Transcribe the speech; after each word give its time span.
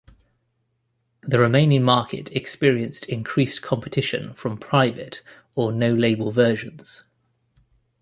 The 1.21 1.37
remaining 1.37 1.83
market 1.83 2.31
experienced 2.35 3.05
increased 3.05 3.61
competition 3.61 4.33
from 4.33 4.57
private- 4.57 5.21
or 5.53 5.71
no-label 5.71 6.31
versions. 6.31 7.03